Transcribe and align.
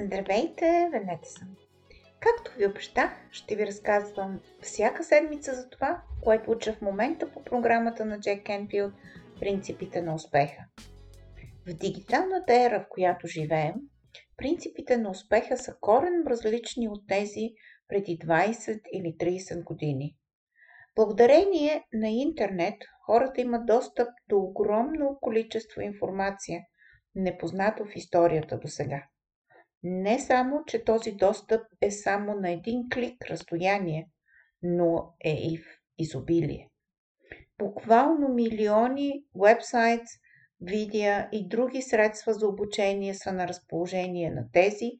Здравейте, 0.00 0.88
Венета 0.92 1.28
съм. 1.28 1.56
Както 2.20 2.58
ви 2.58 2.66
обещах, 2.66 3.10
ще 3.30 3.56
ви 3.56 3.66
разказвам 3.66 4.40
всяка 4.62 5.04
седмица 5.04 5.54
за 5.54 5.68
това, 5.68 6.02
което 6.22 6.50
уча 6.50 6.72
в 6.72 6.82
момента 6.82 7.32
по 7.32 7.44
програмата 7.44 8.04
на 8.04 8.20
Джек 8.20 8.46
Кенфилд 8.46 8.92
Принципите 9.40 10.02
на 10.02 10.14
успеха. 10.14 10.64
В 11.68 11.74
дигиталната 11.74 12.54
ера, 12.54 12.80
в 12.80 12.88
която 12.88 13.26
живеем, 13.26 13.74
принципите 14.36 14.96
на 14.96 15.10
успеха 15.10 15.56
са 15.56 15.74
корен 15.80 16.24
различни 16.26 16.88
от 16.88 17.08
тези 17.08 17.50
преди 17.88 18.18
20 18.18 18.80
или 18.92 19.16
30 19.20 19.64
години. 19.64 20.16
Благодарение 20.96 21.84
на 21.92 22.08
интернет, 22.08 22.76
хората 23.06 23.40
имат 23.40 23.66
достъп 23.66 24.08
до 24.28 24.38
огромно 24.38 25.18
количество 25.20 25.80
информация, 25.80 26.60
непознато 27.14 27.84
в 27.84 27.96
историята 27.96 28.58
до 28.58 28.68
сега. 28.68 29.02
Не 29.82 30.18
само, 30.18 30.64
че 30.66 30.84
този 30.84 31.12
достъп 31.12 31.62
е 31.80 31.90
само 31.90 32.34
на 32.34 32.50
един 32.50 32.88
клик 32.92 33.24
разстояние, 33.30 34.08
но 34.62 35.14
е 35.24 35.32
и 35.32 35.58
в 35.58 35.64
изобилие. 35.98 36.70
Буквално 37.58 38.28
милиони 38.28 39.24
вебсайт, 39.34 40.02
видеа 40.60 41.28
и 41.32 41.48
други 41.48 41.82
средства 41.82 42.34
за 42.34 42.48
обучение 42.48 43.14
са 43.14 43.32
на 43.32 43.48
разположение 43.48 44.30
на 44.30 44.50
тези, 44.52 44.90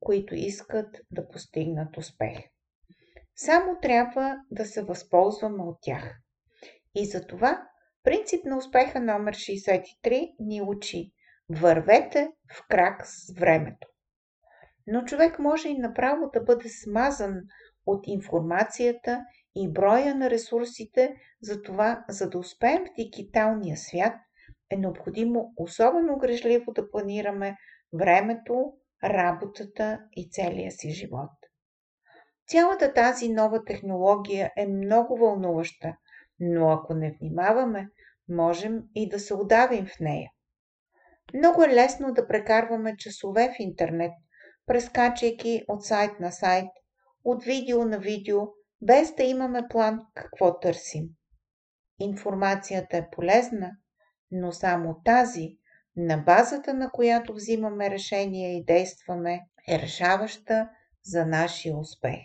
които 0.00 0.34
искат 0.34 1.00
да 1.10 1.28
постигнат 1.28 1.96
успех. 1.96 2.38
Само 3.36 3.78
трябва 3.82 4.36
да 4.50 4.64
се 4.64 4.82
възползваме 4.82 5.62
от 5.62 5.78
тях. 5.82 6.18
И 6.94 7.06
за 7.06 7.26
това 7.26 7.62
принцип 8.02 8.44
на 8.44 8.56
успеха 8.58 9.00
номер 9.00 9.34
63 9.34 10.34
ни 10.40 10.62
учи 10.62 11.12
Вървете 11.48 12.28
в 12.52 12.66
крак 12.68 13.06
с 13.06 13.32
времето. 13.38 13.91
Но 14.86 15.04
човек 15.04 15.38
може 15.38 15.68
и 15.68 15.78
направо 15.78 16.30
да 16.32 16.40
бъде 16.40 16.68
смазан 16.68 17.40
от 17.86 18.06
информацията 18.06 19.24
и 19.54 19.72
броя 19.72 20.14
на 20.14 20.30
ресурсите, 20.30 21.14
за 21.42 21.62
това, 21.62 22.04
за 22.08 22.30
да 22.30 22.38
успеем 22.38 22.84
в 22.84 22.94
дигиталния 22.96 23.76
свят, 23.76 24.14
е 24.70 24.76
необходимо 24.76 25.52
особено 25.56 26.18
грежливо 26.18 26.72
да 26.72 26.90
планираме 26.90 27.56
времето, 27.92 28.72
работата 29.04 29.98
и 30.12 30.30
целия 30.30 30.72
си 30.72 30.90
живот. 30.90 31.30
Цялата 32.48 32.92
тази 32.92 33.28
нова 33.28 33.64
технология 33.64 34.52
е 34.56 34.66
много 34.66 35.16
вълнуваща, 35.16 35.96
но 36.40 36.70
ако 36.70 36.94
не 36.94 37.16
внимаваме, 37.20 37.88
можем 38.28 38.82
и 38.94 39.08
да 39.08 39.18
се 39.18 39.34
удавим 39.34 39.86
в 39.86 40.00
нея. 40.00 40.30
Много 41.34 41.62
е 41.62 41.68
лесно 41.68 42.12
да 42.12 42.26
прекарваме 42.26 42.96
часове 42.96 43.54
в 43.56 43.60
интернет, 43.60 44.12
прескачайки 44.66 45.64
от 45.68 45.84
сайт 45.84 46.20
на 46.20 46.32
сайт, 46.32 46.68
от 47.24 47.44
видео 47.44 47.84
на 47.84 47.98
видео, 47.98 48.40
без 48.80 49.14
да 49.14 49.22
имаме 49.22 49.62
план 49.70 50.00
какво 50.14 50.58
търсим. 50.58 51.04
Информацията 52.00 52.96
е 52.96 53.10
полезна, 53.10 53.70
но 54.30 54.52
само 54.52 55.02
тази, 55.04 55.48
на 55.96 56.16
базата 56.16 56.74
на 56.74 56.90
която 56.90 57.34
взимаме 57.34 57.90
решения 57.90 58.56
и 58.56 58.64
действаме, 58.64 59.40
е 59.68 59.78
решаваща 59.78 60.68
за 61.04 61.26
нашия 61.26 61.76
успех. 61.78 62.20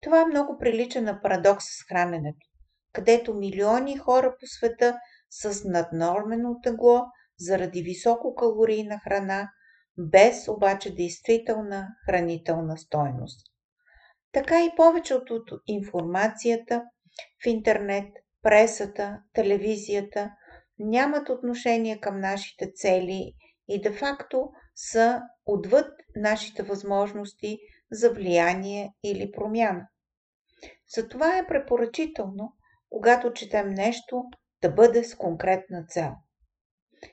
Това 0.00 0.26
много 0.26 0.58
прилича 0.58 1.02
на 1.02 1.22
парадокс 1.22 1.64
с 1.64 1.88
храненето, 1.88 2.46
където 2.92 3.34
милиони 3.34 3.98
хора 3.98 4.36
по 4.40 4.46
света 4.46 4.98
с 5.30 5.64
наднормено 5.64 6.60
тегло 6.62 7.02
заради 7.38 7.82
висококалорийна 7.82 8.98
храна, 8.98 9.50
без 9.98 10.48
обаче 10.48 10.94
действителна 10.94 11.88
хранителна 12.06 12.76
стойност. 12.76 13.46
Така 14.32 14.64
и 14.64 14.72
повечето 14.76 15.34
от 15.34 15.50
информацията 15.66 16.84
в 17.44 17.46
интернет, 17.46 18.12
пресата, 18.42 19.22
телевизията 19.32 20.30
нямат 20.78 21.28
отношение 21.28 22.00
към 22.00 22.20
нашите 22.20 22.72
цели 22.74 23.34
и 23.68 23.80
де-факто 23.80 24.50
са 24.74 25.22
отвъд 25.46 25.86
нашите 26.16 26.62
възможности 26.62 27.58
за 27.92 28.10
влияние 28.10 28.94
или 29.04 29.32
промяна. 29.32 29.88
Затова 30.96 31.38
е 31.38 31.46
препоръчително, 31.46 32.52
когато 32.90 33.32
четем 33.32 33.68
нещо, 33.68 34.24
да 34.62 34.70
бъде 34.70 35.04
с 35.04 35.14
конкретна 35.14 35.86
цел. 35.86 36.12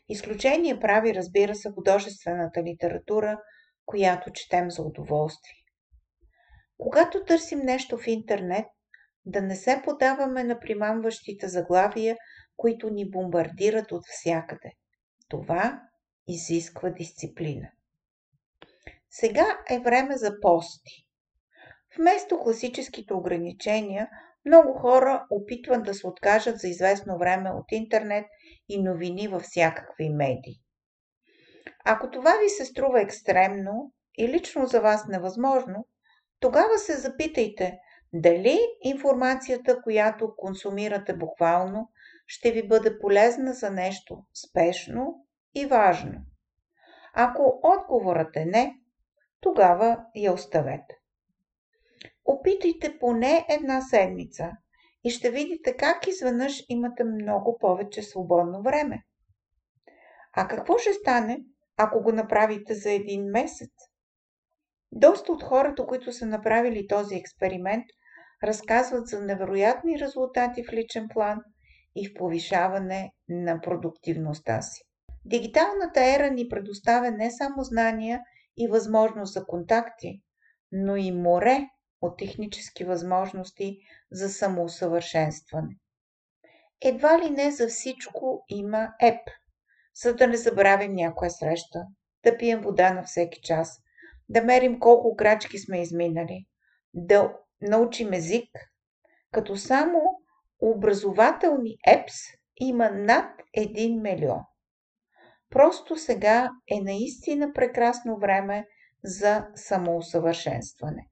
Изключение 0.09 0.79
прави, 0.79 1.15
разбира 1.15 1.55
се, 1.55 1.71
художествената 1.71 2.63
литература, 2.63 3.39
която 3.85 4.31
четем 4.31 4.71
за 4.71 4.81
удоволствие. 4.81 5.55
Когато 6.77 7.23
търсим 7.23 7.59
нещо 7.59 7.97
в 7.97 8.07
интернет, 8.07 8.65
да 9.25 9.41
не 9.41 9.55
се 9.55 9.81
подаваме 9.85 10.43
на 10.43 10.59
примамващите 10.59 11.47
заглавия, 11.47 12.17
които 12.57 12.89
ни 12.89 13.09
бомбардират 13.09 13.91
от 13.91 14.01
всякъде. 14.07 14.71
Това 15.29 15.81
изисква 16.27 16.89
дисциплина. 16.89 17.71
Сега 19.09 19.59
е 19.69 19.79
време 19.79 20.17
за 20.17 20.39
пости. 20.41 21.07
Вместо 21.97 22.39
класическите 22.39 23.13
ограничения, 23.13 24.09
много 24.45 24.73
хора 24.73 25.25
опитват 25.29 25.83
да 25.83 25.93
се 25.93 26.07
откажат 26.07 26.59
за 26.59 26.67
известно 26.67 27.17
време 27.17 27.49
от 27.49 27.65
интернет 27.71 28.25
и 28.69 28.83
новини 28.83 29.27
във 29.27 29.41
всякакви 29.41 30.09
медии. 30.09 30.61
Ако 31.85 32.11
това 32.11 32.37
ви 32.43 32.49
се 32.49 32.65
струва 32.65 33.01
екстремно 33.01 33.91
и 34.17 34.27
лично 34.27 34.65
за 34.65 34.81
вас 34.81 35.07
невъзможно, 35.07 35.87
тогава 36.39 36.77
се 36.77 36.97
запитайте 36.97 37.79
дали 38.13 38.59
информацията, 38.83 39.81
която 39.81 40.35
консумирате 40.37 41.13
буквално, 41.13 41.91
ще 42.27 42.51
ви 42.51 42.67
бъде 42.67 42.99
полезна 42.99 43.53
за 43.53 43.71
нещо 43.71 44.23
спешно 44.47 45.25
и 45.55 45.65
важно. 45.65 46.21
Ако 47.13 47.59
отговорът 47.63 48.35
е 48.35 48.45
не, 48.45 48.75
тогава 49.41 50.05
я 50.15 50.33
оставете. 50.33 50.97
Опитайте 52.25 52.99
поне 52.99 53.45
една 53.49 53.81
седмица 53.81 54.51
и 55.03 55.09
ще 55.09 55.31
видите 55.31 55.75
как 55.77 56.07
изведнъж 56.07 56.63
имате 56.69 57.03
много 57.03 57.57
повече 57.59 58.01
свободно 58.01 58.61
време. 58.61 59.03
А 60.33 60.47
какво 60.47 60.77
ще 60.77 60.93
стане, 60.93 61.39
ако 61.77 62.01
го 62.01 62.11
направите 62.11 62.73
за 62.75 62.91
един 62.91 63.23
месец? 63.23 63.71
Доста 64.91 65.31
от 65.31 65.43
хората, 65.43 65.85
които 65.85 66.11
са 66.11 66.25
направили 66.25 66.87
този 66.87 67.15
експеримент, 67.15 67.85
разказват 68.43 69.07
за 69.07 69.21
невероятни 69.21 69.99
резултати 69.99 70.63
в 70.63 70.73
личен 70.73 71.07
план 71.13 71.39
и 71.95 72.09
в 72.09 72.13
повишаване 72.13 73.11
на 73.29 73.61
продуктивността 73.61 74.61
си. 74.61 74.81
Дигиталната 75.25 76.15
ера 76.15 76.31
ни 76.31 76.49
предоставя 76.49 77.11
не 77.11 77.31
само 77.31 77.63
знания 77.63 78.21
и 78.57 78.67
възможност 78.67 79.33
за 79.33 79.45
контакти, 79.45 80.21
но 80.71 80.95
и 80.95 81.11
море 81.11 81.67
от 82.01 82.17
технически 82.17 82.83
възможности 82.83 83.77
за 84.11 84.29
самоусъвършенстване. 84.29 85.77
Едва 86.81 87.19
ли 87.19 87.29
не 87.29 87.51
за 87.51 87.67
всичко 87.67 88.45
има 88.49 88.93
еп, 89.01 89.19
за 90.03 90.15
да 90.15 90.27
не 90.27 90.37
забравим 90.37 90.93
някоя 90.93 91.31
среща, 91.31 91.85
да 92.23 92.37
пием 92.37 92.61
вода 92.61 92.93
на 92.93 93.03
всеки 93.03 93.41
час, 93.41 93.79
да 94.29 94.41
мерим 94.41 94.79
колко 94.79 95.15
крачки 95.15 95.59
сме 95.59 95.81
изминали, 95.81 96.45
да 96.93 97.33
научим 97.61 98.13
език, 98.13 98.49
като 99.31 99.55
само 99.55 100.01
образователни 100.61 101.77
епс 101.87 102.15
има 102.57 102.89
над 102.89 103.41
1 103.57 104.01
милион. 104.01 104.41
Просто 105.49 105.95
сега 105.95 106.49
е 106.71 106.81
наистина 106.81 107.53
прекрасно 107.53 108.19
време 108.19 108.67
за 109.03 109.47
самоусъвършенстване. 109.55 111.07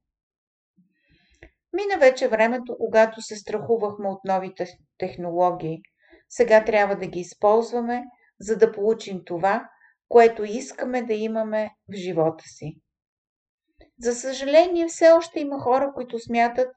Мина 1.75 1.99
вече 1.99 2.27
времето, 2.27 2.77
когато 2.79 3.21
се 3.21 3.35
страхувахме 3.35 4.09
от 4.09 4.19
новите 4.25 4.67
технологии. 4.97 5.81
Сега 6.29 6.65
трябва 6.65 6.95
да 6.95 7.07
ги 7.07 7.19
използваме, 7.19 8.03
за 8.39 8.57
да 8.57 8.71
получим 8.71 9.21
това, 9.25 9.69
което 10.09 10.43
искаме 10.43 11.01
да 11.01 11.13
имаме 11.13 11.69
в 11.89 11.95
живота 11.95 12.43
си. 12.47 12.77
За 13.99 14.15
съжаление, 14.15 14.87
все 14.87 15.11
още 15.11 15.39
има 15.39 15.59
хора, 15.59 15.91
които 15.95 16.19
смятат, 16.19 16.67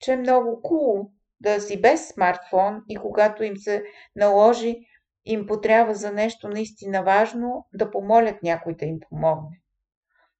че 0.00 0.12
е 0.12 0.16
много 0.16 0.62
кул 0.62 0.78
cool 0.78 1.10
да 1.40 1.60
си 1.60 1.80
без 1.80 2.08
смартфон 2.08 2.82
и 2.88 2.96
когато 2.96 3.44
им 3.44 3.56
се 3.56 3.84
наложи, 4.16 4.76
им 5.24 5.46
потрябва 5.46 5.94
за 5.94 6.12
нещо 6.12 6.48
наистина 6.48 7.02
важно, 7.02 7.66
да 7.72 7.90
помолят 7.90 8.42
някой 8.42 8.74
да 8.74 8.86
им 8.86 8.98
помогне. 9.10 9.60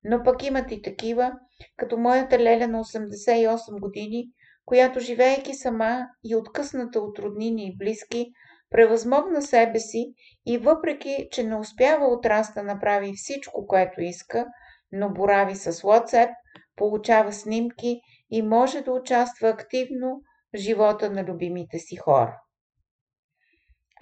Но 0.04 0.22
пък 0.22 0.42
имат 0.44 0.72
и 0.72 0.82
такива, 0.82 1.32
като 1.76 1.98
моята 1.98 2.38
леля 2.38 2.68
на 2.68 2.84
88 2.84 3.80
години, 3.80 4.24
която 4.64 5.00
живеейки 5.00 5.54
сама 5.54 6.06
и 6.24 6.36
откъсната 6.36 7.00
от 7.00 7.18
роднини 7.18 7.66
и 7.66 7.76
близки, 7.76 8.26
превъзмогна 8.70 9.42
себе 9.42 9.80
си 9.80 10.12
и 10.46 10.58
въпреки, 10.58 11.28
че 11.30 11.44
не 11.44 11.56
успява 11.56 12.06
от 12.06 12.26
раз 12.26 12.54
да 12.54 12.62
направи 12.62 13.12
всичко, 13.16 13.66
което 13.66 14.00
иска, 14.00 14.46
но 14.92 15.12
борави 15.12 15.54
с 15.54 15.72
WhatsApp, 15.72 16.34
получава 16.76 17.32
снимки 17.32 18.00
и 18.30 18.42
може 18.42 18.80
да 18.80 18.92
участва 18.92 19.48
активно 19.48 20.20
в 20.54 20.58
живота 20.58 21.10
на 21.10 21.24
любимите 21.24 21.78
си 21.78 21.96
хора. 21.96 22.40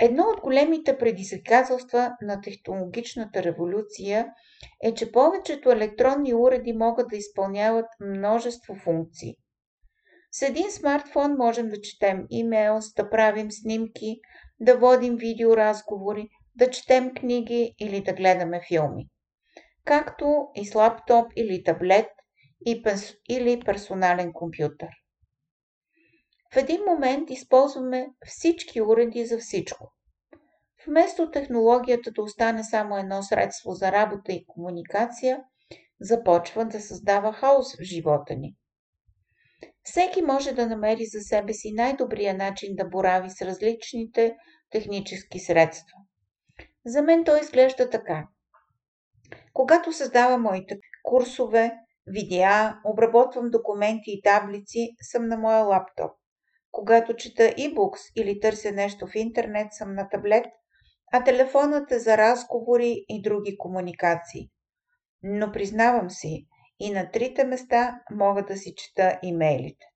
Едно 0.01 0.23
от 0.23 0.41
големите 0.41 0.99
предизвикателства 0.99 2.17
на 2.23 2.41
технологичната 2.41 3.43
революция 3.43 4.27
е, 4.83 4.95
че 4.95 5.13
повечето 5.13 5.71
електронни 5.71 6.35
уреди 6.35 6.73
могат 6.73 7.09
да 7.09 7.17
изпълняват 7.17 7.87
множество 8.01 8.75
функции. 8.75 9.35
С 10.31 10.43
един 10.43 10.71
смартфон 10.71 11.37
можем 11.39 11.69
да 11.69 11.81
четем 11.81 12.27
имейл, 12.31 12.79
да 12.97 13.11
правим 13.11 13.51
снимки, 13.51 14.21
да 14.61 14.77
водим 14.77 15.17
видеоразговори, 15.17 16.29
да 16.55 16.71
четем 16.71 17.15
книги 17.15 17.75
или 17.79 18.01
да 18.01 18.13
гледаме 18.13 18.61
филми. 18.69 19.07
Както 19.85 20.47
и 20.55 20.67
с 20.67 20.75
лаптоп 20.75 21.33
или 21.37 21.65
таблет 21.65 22.09
или 23.31 23.61
персонален 23.61 24.33
компютър. 24.33 24.89
В 26.57 26.59
един 26.59 26.81
момент 26.85 27.31
използваме 27.31 28.09
всички 28.27 28.83
уреди 28.83 29.27
за 29.27 29.39
всичко. 29.39 29.93
Вместо 30.87 31.31
технологията 31.31 32.11
да 32.11 32.23
остане 32.23 32.65
само 32.65 32.97
едно 32.97 33.23
средство 33.23 33.73
за 33.73 33.93
работа 33.93 34.33
и 34.33 34.47
комуникация, 34.47 35.41
започва 36.01 36.65
да 36.65 36.81
създава 36.81 37.33
хаос 37.33 37.77
в 37.77 37.83
живота 37.83 38.37
ни. 38.37 38.57
Всеки 39.83 40.23
може 40.23 40.53
да 40.53 40.67
намери 40.67 41.07
за 41.07 41.21
себе 41.21 41.53
си 41.53 41.73
най-добрия 41.73 42.35
начин 42.35 42.75
да 42.77 42.85
борави 42.85 43.31
с 43.31 43.43
различните 43.43 44.37
технически 44.71 45.39
средства. 45.39 45.99
За 46.87 47.03
мен 47.03 47.25
то 47.25 47.37
изглежда 47.37 47.91
така. 47.91 48.29
Когато 49.53 49.93
създавам 49.93 50.43
моите 50.43 50.79
курсове, 51.03 51.73
видеа, 52.07 52.79
обработвам 52.85 53.51
документи 53.51 54.11
и 54.11 54.23
таблици, 54.23 54.89
съм 55.03 55.29
на 55.29 55.37
моя 55.37 55.63
лаптоп. 55.63 56.11
Когато 56.77 57.17
чета 57.17 57.43
e-books 57.43 58.13
или 58.17 58.41
търся 58.41 58.73
нещо 58.73 59.07
в 59.07 59.15
интернет, 59.15 59.73
съм 59.73 59.95
на 59.95 60.09
таблет, 60.09 60.47
а 61.13 61.25
телефонът 61.25 61.93
е 61.93 61.99
за 61.99 62.17
разговори 62.17 63.05
и 63.09 63.23
други 63.23 63.59
комуникации. 63.59 64.51
Но 65.23 65.53
признавам 65.53 66.11
си, 66.11 66.47
и 66.81 66.91
на 66.91 67.11
трите 67.11 67.45
места 67.45 68.01
мога 68.11 68.45
да 68.45 68.57
си 68.57 68.75
чета 68.77 69.19
имейлите. 69.23 69.87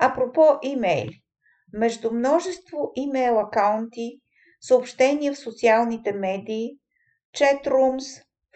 Апропо 0.00 0.58
имейли. 0.62 1.22
Между 1.72 2.12
множество 2.12 2.92
имейл 2.96 3.40
акаунти, 3.40 4.20
съобщения 4.60 5.32
в 5.32 5.38
социалните 5.38 6.12
медии, 6.12 6.70
четрумс, 7.32 8.04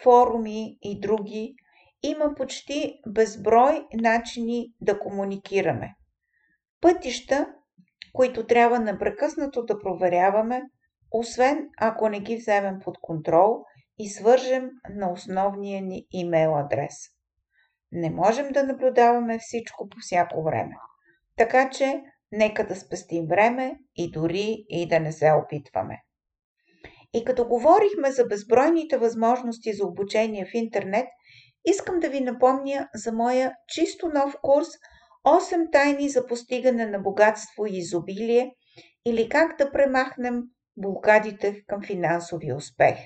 форуми 0.02 0.78
и 0.82 1.00
други, 1.00 1.54
има 2.02 2.34
почти 2.34 3.00
безброй 3.06 3.86
начини 3.94 4.72
да 4.81 4.98
комуникираме. 4.98 5.94
Пътища, 6.80 7.46
които 8.12 8.46
трябва 8.46 8.78
непрекъснато 8.78 9.64
да 9.64 9.78
проверяваме, 9.78 10.62
освен 11.10 11.69
ако 11.80 12.08
не 12.08 12.20
ги 12.20 12.36
вземем 12.36 12.78
под 12.84 12.98
контрол 13.00 13.64
и 13.98 14.08
свържем 14.08 14.70
на 14.90 15.12
основния 15.12 15.82
ни 15.82 16.06
имейл 16.10 16.58
адрес. 16.58 16.94
Не 17.92 18.10
можем 18.10 18.48
да 18.52 18.64
наблюдаваме 18.64 19.38
всичко 19.38 19.88
по 19.88 19.96
всяко 20.00 20.42
време. 20.42 20.75
Така 21.36 21.70
че, 21.70 22.02
нека 22.32 22.66
да 22.66 22.76
спестим 22.76 23.26
време 23.26 23.78
и 23.96 24.10
дори 24.10 24.64
и 24.69 24.88
да 24.88 25.00
не 25.00 25.12
се 25.12 25.32
опитваме. 25.32 26.02
И 27.14 27.24
като 27.24 27.48
говорихме 27.48 28.10
за 28.10 28.24
безбройните 28.24 28.98
възможности 28.98 29.72
за 29.72 29.86
обучение 29.86 30.44
в 30.44 30.54
интернет, 30.54 31.06
искам 31.64 32.00
да 32.00 32.08
ви 32.08 32.20
напомня 32.20 32.88
за 32.94 33.12
моя 33.12 33.52
чисто 33.69 34.08
нов 34.08 34.34
курс 34.42 34.69
8 35.26 35.73
тайни 35.73 36.09
за 36.09 36.26
постигане 36.26 36.87
на 36.87 36.99
богатство 36.99 37.67
и 37.67 37.79
изобилие 37.79 38.55
или 39.06 39.29
как 39.29 39.59
да 39.59 39.73
премахнем 39.73 40.43
блокадите 40.76 41.62
към 41.67 41.82
финансовия 41.82 42.56
успех. 42.56 42.97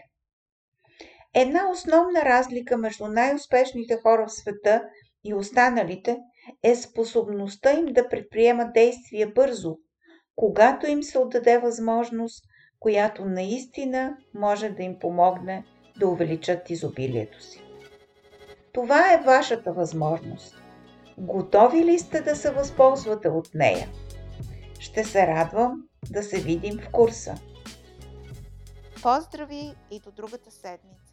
Една 1.34 1.70
основна 1.70 2.24
разлика 2.24 2.76
между 2.76 3.06
най-успешните 3.06 3.96
хора 4.02 4.26
в 4.26 4.32
света 4.32 4.82
и 5.24 5.34
останалите 5.34 6.18
е 6.62 6.74
способността 6.74 7.72
им 7.72 7.86
да 7.86 8.08
предприемат 8.08 8.72
действия 8.72 9.32
бързо, 9.34 9.76
когато 10.36 10.86
им 10.86 11.02
се 11.02 11.18
отдаде 11.18 11.58
възможност, 11.58 12.44
която 12.80 13.24
наистина 13.24 14.16
може 14.34 14.70
да 14.70 14.82
им 14.82 14.98
помогне 14.98 15.64
да 15.98 16.08
увеличат 16.08 16.70
изобилието 16.70 17.42
си. 17.42 17.62
Това 18.72 19.12
е 19.12 19.22
вашата 19.24 19.72
възможност. 19.72 20.61
Готови 21.18 21.84
ли 21.84 21.98
сте 21.98 22.20
да 22.20 22.36
се 22.36 22.50
възползвате 22.50 23.28
от 23.28 23.54
нея? 23.54 23.88
Ще 24.78 25.04
се 25.04 25.26
радвам 25.26 25.82
да 26.10 26.22
се 26.22 26.40
видим 26.40 26.78
в 26.78 26.90
курса. 26.92 27.34
Поздрави 29.02 29.74
и 29.90 30.00
до 30.00 30.10
другата 30.10 30.50
седмица! 30.50 31.11